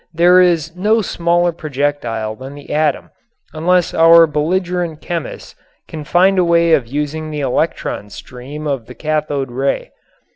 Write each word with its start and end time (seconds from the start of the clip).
There 0.15 0.41
is 0.41 0.75
no 0.75 1.03
smaller 1.03 1.51
projectile 1.51 2.35
than 2.35 2.55
the 2.55 2.73
atom 2.73 3.11
unless 3.53 3.93
our 3.93 4.25
belligerent 4.25 4.99
chemists 4.99 5.53
can 5.87 6.05
find 6.05 6.39
a 6.39 6.43
way 6.43 6.73
of 6.73 6.87
using 6.87 7.29
the 7.29 7.41
electron 7.41 8.09
stream 8.09 8.65
of 8.65 8.87
the 8.87 8.95
cathode 8.95 9.51
ray. 9.51 9.91